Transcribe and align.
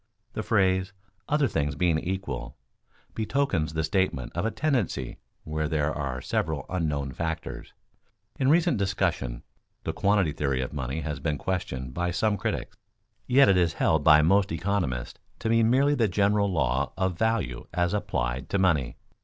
The 0.33 0.41
phrase 0.41 0.93
"other 1.29 1.47
things 1.47 1.75
being 1.75 1.99
equal" 1.99 2.57
betokens 3.13 3.73
the 3.75 3.83
statement 3.83 4.31
of 4.35 4.47
a 4.47 4.49
tendency 4.49 5.19
where 5.43 5.67
there 5.67 5.93
are 5.93 6.21
several 6.21 6.65
unknown 6.71 7.11
factors. 7.13 7.73
In 8.39 8.49
recent 8.49 8.77
discussion 8.79 9.43
the 9.83 9.93
quantity 9.93 10.31
theory 10.31 10.59
of 10.63 10.73
money 10.73 11.01
has 11.01 11.19
been 11.19 11.37
questioned 11.37 11.93
by 11.93 12.09
some 12.09 12.35
critics; 12.35 12.75
yet 13.27 13.47
it 13.47 13.57
is 13.57 13.73
held 13.73 14.03
by 14.03 14.23
most 14.23 14.51
economists 14.51 15.19
to 15.37 15.49
be 15.49 15.61
merely 15.61 15.93
the 15.93 16.07
general 16.07 16.51
law 16.51 16.93
of 16.97 17.15
value 17.19 17.67
as 17.71 17.93
applied 17.93 18.49
to 18.49 18.57
money. 18.57 18.97